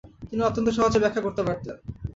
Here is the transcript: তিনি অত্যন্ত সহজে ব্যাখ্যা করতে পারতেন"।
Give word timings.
তিনি 0.29 0.41
অত্যন্ত 0.43 0.69
সহজে 0.69 0.99
ব্যাখ্যা 0.99 1.21
করতে 1.21 1.41
পারতেন"। 1.43 1.75